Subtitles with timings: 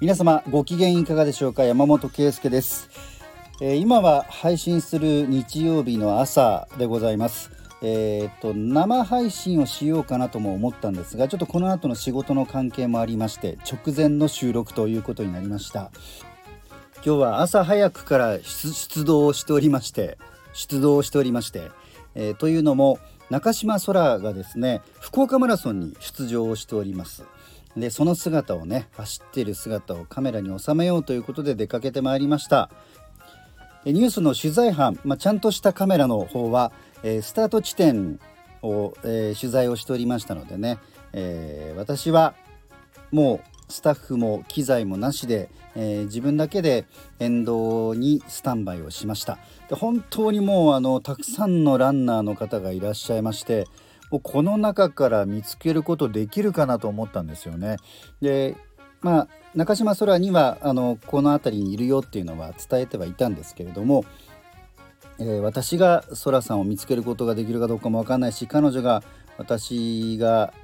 [0.00, 1.62] 皆様ご機嫌いかがでしょうか？
[1.62, 2.90] 山本圭介です、
[3.60, 7.52] えー、今は配信する日曜日の朝でございます。
[7.80, 15.92] えー、っと生配信をしようかなとも思ったんですがちょっとこの後の仕事の関係もありまして直前の収録ということになりました。
[16.96, 20.18] 今日は朝早くから出動しておりまして
[20.54, 21.70] 出動しておりまして、
[22.16, 22.98] えー、というのも
[23.30, 27.22] 中島空がですね福岡マラソンに出場しております。
[27.76, 32.70] でその姿をね走っている姿をカメラに収めようということで出かけてまいりました。
[33.84, 38.18] ニュースの取材班、まあ、ちゃんとしたカメラの方は、えー、スタート地点
[38.62, 40.78] を、えー、取材をしておりましたのでね、
[41.12, 42.34] えー、私は
[43.12, 46.86] もうスタッフも機材もなしで、えー、自分だけで
[47.18, 49.38] 沿道にスタンバイをしました。
[49.68, 53.66] で本当にもうあのたくさんのランナーの方がいらっしゃいまして
[54.14, 57.78] もうこの中から見つけることできるかなと思ったんですよね。
[58.22, 58.54] で
[59.00, 64.04] まあ中島空にはあのこの辺りにいるよっていうのは伝えてはいたんですけれども、
[65.18, 69.02] えー、私が空さんを見つけることができるかどうかも分かんないし彼女が
[69.36, 70.54] 私が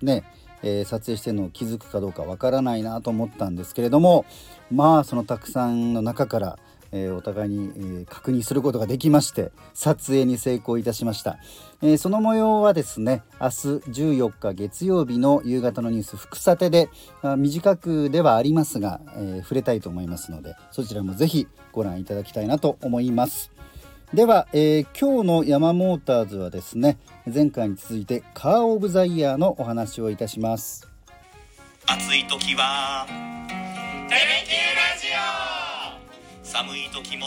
[0.00, 0.22] ね
[0.66, 4.24] えー、撮影してるのを気づくかどうかわからないなと思ったんですけれども
[4.70, 6.58] まあそのたくさんの中から、
[6.94, 11.38] えー、お互いに、えー、確認することができまして撮影に成功いたしました、
[11.82, 13.52] えその模様はですね明日
[13.90, 16.88] 14日月曜日の夕方のニュース副査定で、
[17.36, 23.50] 短くではありますが、え触れたいと思いますのでそちらもぜひご覧いただきたいなと思います。
[24.12, 26.98] では、え、今日のヤマモーターズはですね
[27.32, 30.88] 前回に続いてカー・オブ・ザ・イヤーのお話をいたします。
[31.86, 33.33] 暑い時は
[36.54, 37.26] 寒い時も。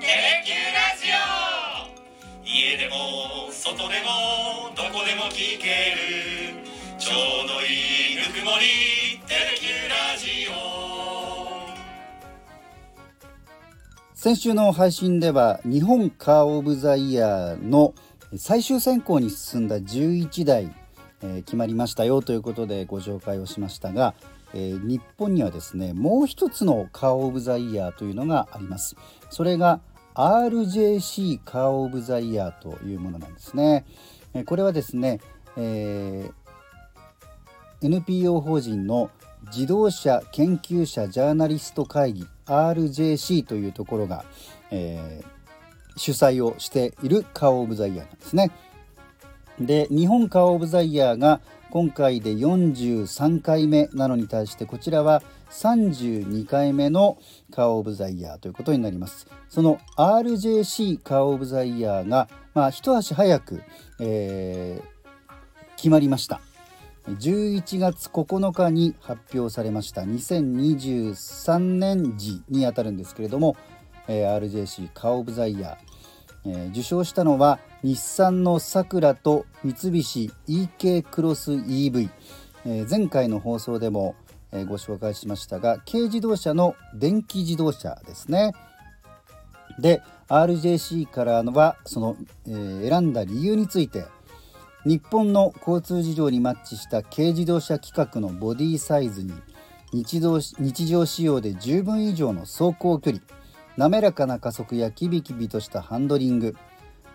[0.00, 2.44] テレキューラジオ。
[2.44, 6.66] 家でも外でもどこでも聞ける。
[6.98, 10.54] ちょうどいいぬくもりテレキューラジオ。
[14.14, 17.94] 先週の配信では日本カー・オブ・ザ・イヤーの
[18.36, 20.74] 最終選考に進んだ11台、
[21.22, 24.14] えー、決まりましたよということでご紹介をしましたが、
[24.54, 28.96] えー、日本にはですねもう一つのカー・オブ・ザ・イヤーというのがあります
[29.30, 29.80] それが
[30.14, 33.84] RJC カー・オブ・ザ・イヤーというものなんですね、
[34.32, 35.20] え、これはですね、
[35.58, 36.30] え
[37.82, 39.10] NPO 法人の
[39.46, 44.24] 自動車研究者ジャーナリスト会議 RJC というところが、
[44.70, 48.50] えー、主催をしているカー・オブ・ザ・イヤーなんですね。
[49.60, 51.40] で日本カー・オブ・ザ・イヤーが
[51.76, 57.18] 今回で43回目なのに対してこちらは32回目の
[57.52, 59.26] カー・オブ・ザ・イヤーということになります。
[59.50, 63.60] その RJC カー・オブ・ザ・イヤーが、まあ、一足早く、
[64.00, 66.40] えー、決まりました。
[67.08, 73.54] 11月9日に発表されました2023年時にあたるんですけれども、
[74.08, 82.10] えー、RJC カー・オブ・ザ・イヤー、えー、受賞したのは日産のさくらと三菱 EK クロス EV、
[82.64, 84.16] えー、前回の放送でも、
[84.50, 88.54] えー、ご紹介しましたが軽自動車の電気自動車ですね。
[89.78, 92.16] で RJC からのはその、
[92.48, 94.04] えー、選んだ理由について
[94.84, 99.32] 日本の交通事情にマッチした軽自動車規格のボディサイズに
[99.92, 103.22] 日常日常仕様で十分以上の走行距離
[103.76, 106.56] 滑らかな加速やキビキビとしたハンドリング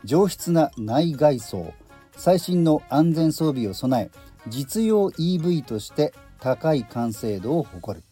[0.04, 1.74] 上質な内外装。
[2.16, 8.06] 最新の安全装備を備え実用 EV として高い完成度を誇る。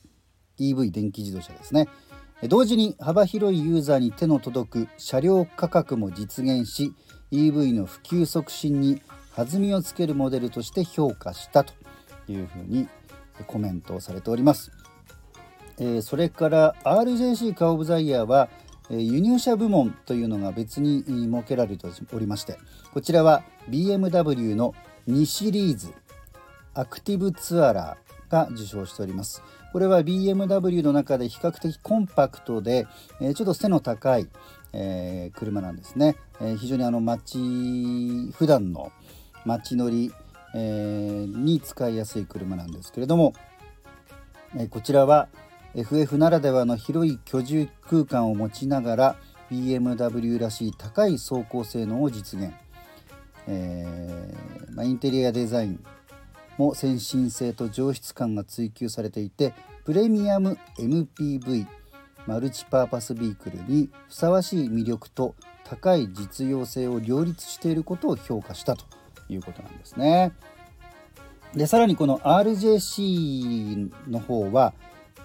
[0.59, 1.87] EV 電気自動車ですね。
[2.43, 6.93] 同時に幅広いユーザーに手の届く車両価格も実現し
[7.31, 9.01] EV の普及促進に
[9.35, 11.73] 弾みをつけるモデルとして評価したと。
[12.31, 12.87] いうふうに
[13.47, 14.71] コメントをされております。
[15.77, 18.49] えー、それから RJC カー・オブ・ザ・イヤーは
[18.89, 22.57] 輸入車部門というのが別に設けられておりまして
[22.93, 24.73] こちらは BMW の
[25.07, 25.93] 2シリーズ
[26.73, 29.41] アクティブツアラーが受賞しております。
[29.73, 32.87] これは BMW の中で比較的コンパクトで、
[33.19, 34.27] ちょっと背の高い、
[35.33, 36.15] 車なんですね、
[36.57, 37.37] 非常にあの街
[38.33, 38.91] 普段の
[39.45, 40.11] 街乗り、
[40.53, 43.33] に使いやすい車なんですけれども、
[44.69, 45.27] こちらは
[45.75, 49.15] FF ならではの広い居住空間を持ちながら
[49.51, 52.53] BMW らしい高い走行性能を実現、
[53.47, 55.83] えー、まあ、インテリアデザイン
[56.57, 59.53] も先進性と上質感が追求されていて
[59.85, 61.65] プレミアム MPV
[62.27, 68.85] マルチパーパスビークルにふさわしい魅力と高い実用性を両立していることを評価したと
[69.29, 70.33] いうことなんですね。
[71.55, 74.73] でさらにこの RJC の方は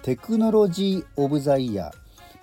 [0.05, 1.91] テクノロジー・オブ・ザ・イヤー、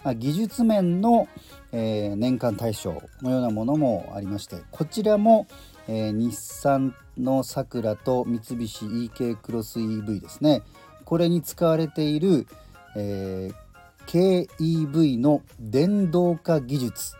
[0.03, 1.29] まあ、技術面の、
[1.70, 5.47] えー、年間大賞のようなものもありましてこちらも、
[5.87, 10.62] えー、日産のさくらと三菱 EK クロス EV ですね
[11.05, 12.49] これに使われている、
[12.97, 17.14] えー、KEV の電動化技術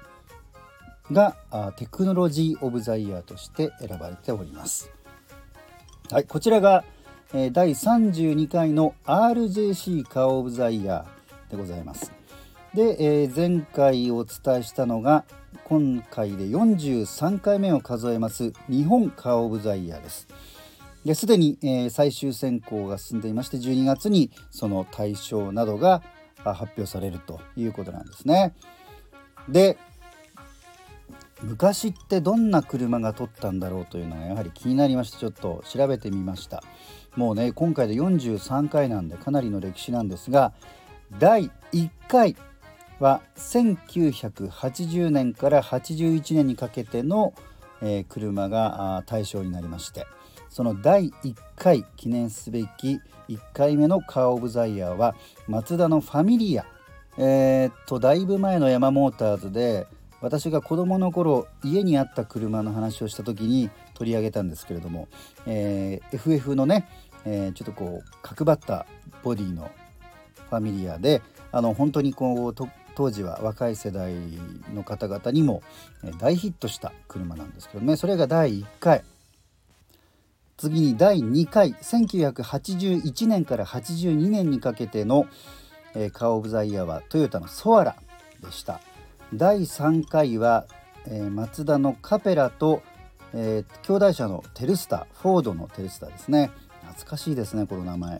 [1.12, 1.37] が
[1.77, 4.91] テクノロジー・オブ・ザ・イヤーとして選ばれております。
[6.11, 6.85] はい、こちらが
[7.34, 12.12] え第32回の RJC カーオブザイヤーでございます。
[12.75, 15.25] で、えー、前回お伝えしたのが
[15.64, 20.29] 今回で43回目を数えます日本カーオブザイヤーです。
[21.06, 26.02] ですでに、えー、最終選考が進んでいまして12月にその対象などが
[26.44, 28.55] 発表されるということなんですね。
[29.49, 29.79] で
[31.43, 36.62] 昔ってどんな車が取ったんだろうというのがやはり気になりましてちょっと調べてみました。
[37.17, 40.53] もうね今回で43回なんでかなりの歴史なんですが
[41.19, 42.37] 第1回
[43.00, 47.35] は1980年から81年にかけての、
[47.83, 50.06] えー、車が対象になりまして
[50.49, 55.15] その第1回記念すべき1回目のカー・オブ・ザ・イヤーは
[55.49, 56.65] マツダのファミリア
[57.19, 59.87] えー、っとだいぶ前のヤマモーターズで
[60.23, 65.09] 私が子供の頃家にあった車の話をした時に取り上げたんですけれども、
[65.47, 66.89] えー、FF のね、
[67.27, 68.87] えー、ちょっとこう角張った
[69.23, 69.71] ボディの
[70.49, 72.55] ファミリアであの本当にこう
[72.95, 74.15] 当時は若い世代
[74.75, 75.63] の方々にも
[76.19, 79.03] 大ヒットした車なんですけどねそれが第1回
[80.57, 85.27] 次に第2回1981年から82年にかけての、
[85.95, 87.97] えー、カー・オブ・ザ・イヤーはトヨタのソアラ
[88.41, 88.81] でした。
[89.34, 90.67] 第3回は、
[91.06, 92.82] えー、マツダのカペラと、
[93.32, 96.50] えー、兄弟車のテルスタフォードのテルスタですね
[96.82, 98.19] 懐かしいですねこの名前。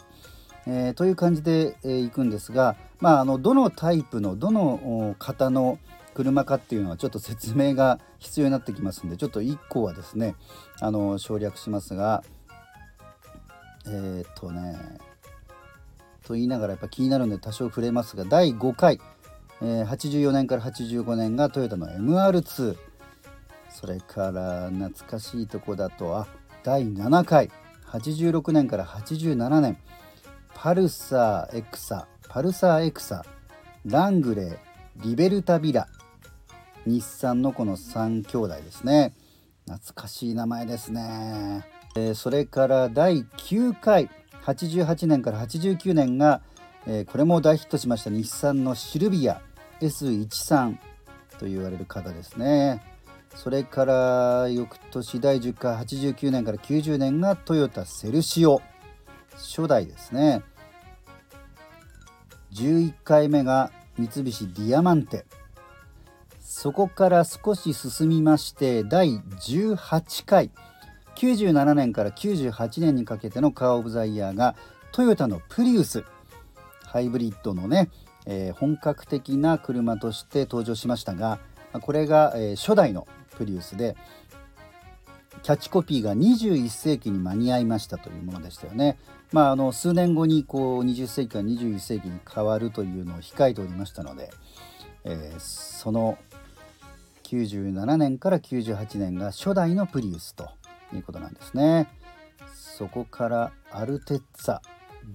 [0.65, 5.79] えー、という感じで、えー、いくんですが、まあ、あのどのタイプのどの型の
[6.15, 10.37] 車かっていうのはちょっと説明が必要になってきますんでちょっと1個はですね
[10.81, 12.23] あの省略しますが
[13.87, 14.79] えっ、とね
[16.25, 19.01] と言いながらやっぱ気になるんで多少触れますが第5回
[19.63, 22.77] えー、84年から85年がトヨタの MR2
[23.71, 26.27] それから懐かしいとこだとあ
[26.63, 27.51] 第7回。
[27.87, 29.77] 86年から87年。
[30.55, 32.07] パルサーエクサ。
[32.29, 33.25] パルサーエクサ。
[33.85, 34.59] ラングレー
[35.05, 35.89] リベルタビラ。
[36.87, 39.15] 日産のこの3兄弟ですね。
[39.67, 41.65] 懐かしい名前ですね、
[41.95, 44.09] えー、それから第9回。
[44.45, 46.43] 88年から89年が、
[46.87, 49.41] えー、これも大ヒットしました日産のシルビア。
[49.83, 50.77] S13
[51.39, 52.83] と言われる方ですね。
[53.35, 58.63] それから翌年第10回89年から90年がトヨタセルシオ。
[59.33, 60.43] 初代ですね。
[62.53, 65.25] 11回目が三菱ディアマンテ。
[66.41, 70.51] そこから少し進みまして第18回
[71.17, 74.55] 97年から98年にかけてのカー・オブ・ザ・イヤーが
[74.93, 76.05] トヨタのプリウス。
[76.85, 77.89] ハイブリッドのね
[78.27, 81.39] えー、本格的な車として登場しましたが
[81.81, 83.97] これが、えー、初代のプリウスで
[85.43, 88.97] キャッチコピーが21世紀に間に合いましたというものでしたよね。
[89.33, 94.31] まあ、あの数年後にこう20世紀から21世紀に変わるというのを控えておりましたので、
[95.05, 96.19] えー、その
[97.25, 100.51] 97年から98年が初代のプリウスと
[100.95, 101.89] いうことなんですね。
[102.53, 104.61] そこからアルテッツァ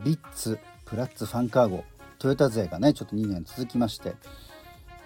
[0.03, 1.85] ビッツプラッツファンカーゴ
[2.19, 4.15] トヨタ勢がねちょっと2年続きまして、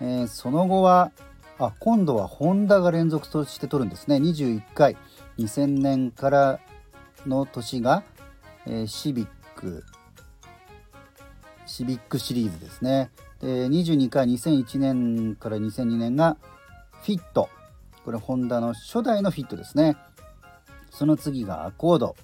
[0.01, 1.11] えー、その後は
[1.59, 4.17] あ今度はホンダが連続として取るんですね。
[4.17, 4.97] 21回
[5.37, 6.59] 2000年から
[7.27, 8.03] の年が、
[8.65, 9.83] えー、シビック
[11.65, 13.11] シビックシリーズですね。
[13.39, 16.37] で22回2001年から2002年が
[17.03, 17.49] フィット。
[18.03, 19.95] これホンダの初代のフィットですね。
[20.89, 22.15] その次がアコード。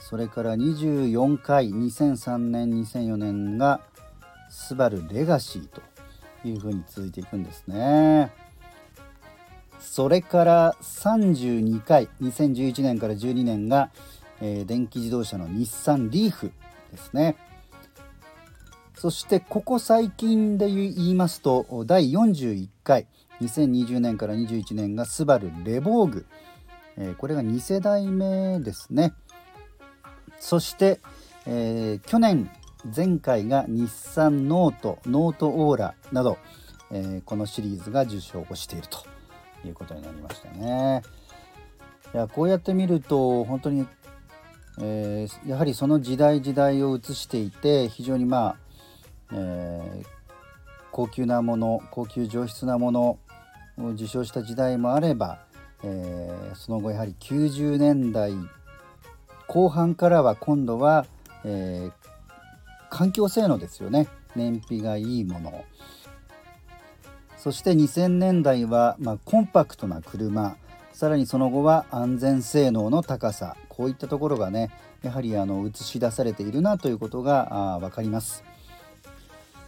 [0.00, 3.80] それから24回2003年2004年が
[4.48, 5.82] スバルレガシーと
[6.44, 8.32] いうふうに続いていくんですね。
[9.78, 13.90] それから32回2011年から12年が、
[14.40, 16.52] えー、電気自動車の日産リーフ
[16.90, 17.36] ですね。
[18.94, 23.06] そしてここ最近で言いますと第41回
[23.40, 26.26] 2020年から21年がスバルレボーグ、
[26.98, 29.14] えー、これが2世代目ですね。
[30.40, 30.98] そして、
[31.46, 32.50] えー、去年
[32.96, 36.38] 前回が日産ノートノートオーラなど、
[36.90, 39.04] えー、このシリーズが受賞をしていると
[39.66, 41.02] いうことになりましたね。
[42.12, 43.86] いやこうやって見ると本当に、
[44.80, 48.56] えー、やはりその時代時代を映していて非常にまあ、
[49.32, 50.06] えー、
[50.90, 53.18] 高級なもの高級上質なもの
[53.78, 55.38] を受賞した時代もあれば、
[55.84, 58.32] えー、その後やはり90年代
[59.50, 61.06] 後半からは今度は、
[61.44, 61.90] え
[62.88, 64.06] 環境性能ですよね。
[64.36, 65.64] 燃費がいいもの。
[67.36, 70.56] そして2000年代は、まあ、コンパクトな車。
[70.92, 73.56] さらにその後は安全性能の高さ。
[73.68, 74.70] こういったところがね
[75.02, 78.44] やはりあの映し出されているなということが分かります。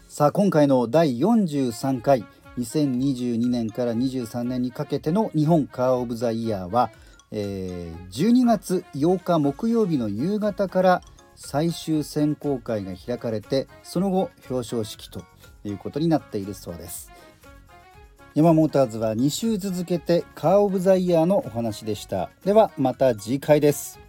[0.07, 2.25] さあ今回の第43回。
[2.57, 6.91] 2022年から23年にかけての日本カー・オブ・ザ・イヤーは、
[7.33, 11.03] えー、12月8日木曜日の夕方から
[11.35, 15.23] 最終選考会が開かれてその後表彰式と
[15.65, 17.11] いうことになっているそうです。
[18.35, 22.31] ヤマモーターズは2週続けてカー・オブ・ザ・イヤーのお話でした。
[22.45, 24.02] ではまた次回です。